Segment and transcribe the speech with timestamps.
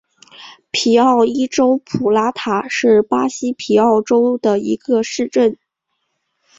[0.71, 5.59] 皮奥伊州普拉塔是巴西皮奥伊州的一个市镇。